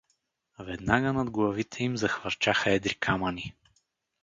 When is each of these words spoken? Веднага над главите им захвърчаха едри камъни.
Веднага 0.59 1.13
над 1.13 1.29
главите 1.31 1.83
им 1.83 1.97
захвърчаха 1.97 2.71
едри 2.71 2.95
камъни. 2.95 3.55